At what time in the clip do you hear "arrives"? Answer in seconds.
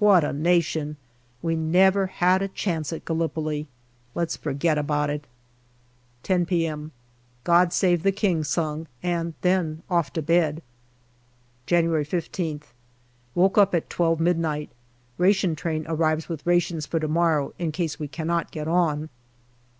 15.88-16.28